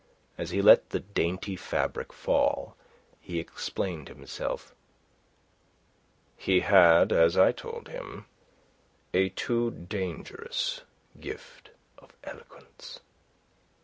As 0.35 0.49
he 0.49 0.63
let 0.63 0.89
the 0.89 0.99
dainty 1.01 1.55
fabric 1.55 2.11
fall, 2.11 2.75
he 3.19 3.37
explained 3.37 4.07
himself. 4.07 4.73
"He 6.35 6.61
had, 6.61 7.11
as 7.11 7.37
I 7.37 7.51
told 7.51 7.87
him, 7.87 8.25
a 9.13 9.29
too 9.29 9.69
dangerous 9.69 10.81
gift 11.19 11.69
of 11.99 12.15
eloquence." 12.23 12.99